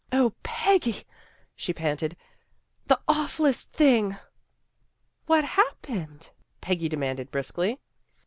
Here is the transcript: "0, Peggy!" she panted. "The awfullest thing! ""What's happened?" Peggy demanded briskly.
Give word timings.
"0, 0.11 0.33
Peggy!" 0.41 1.03
she 1.55 1.73
panted. 1.73 2.17
"The 2.87 2.99
awfullest 3.07 3.67
thing! 3.71 4.15
""What's 5.27 5.49
happened?" 5.49 6.31
Peggy 6.59 6.89
demanded 6.89 7.29
briskly. 7.29 7.79